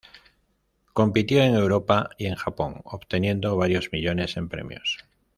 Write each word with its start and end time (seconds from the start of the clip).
Compitió 0.93 1.43
en 1.43 1.53
Europa 1.53 2.09
y 2.17 2.25
en 2.25 2.33
Japón, 2.33 2.81
obteniendo 2.85 3.55
varios 3.55 3.91
millones 3.91 4.35
en 4.35 4.49
premios. 4.49 4.97